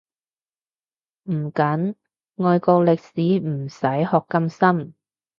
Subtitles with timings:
[1.29, 1.93] 唔緊，
[2.37, 4.95] 外國歷史唔使學咁深